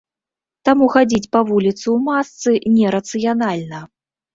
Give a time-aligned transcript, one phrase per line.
[0.69, 3.89] Таму хадзіць па вуліцы ў масцы не рацыянальна.